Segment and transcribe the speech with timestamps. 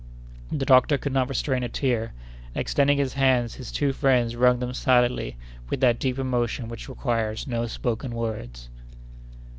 [0.51, 2.13] The doctor could not restrain a tear,
[2.55, 5.37] and extending his hands his two friends wrung them silently
[5.69, 8.67] with that deep emotion which requires no spoken words.